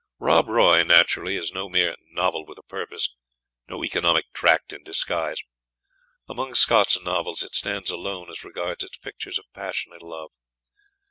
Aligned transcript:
"Rob 0.17 0.49
Roy," 0.49 0.81
naturally, 0.83 1.35
is 1.35 1.53
no 1.53 1.69
mere 1.69 1.95
"novel 2.09 2.43
with 2.43 2.57
a 2.57 2.63
purpose," 2.63 3.13
no 3.67 3.83
economic 3.83 4.33
tract 4.33 4.73
in 4.73 4.81
disguise. 4.81 5.37
Among 6.27 6.55
Scott's 6.55 6.99
novels 6.99 7.43
it 7.43 7.53
stands 7.53 7.91
alone 7.91 8.31
as 8.31 8.43
regards 8.43 8.83
its 8.83 8.97
pictures 8.97 9.37
of 9.37 9.45
passionate 9.53 10.01
love. 10.01 10.31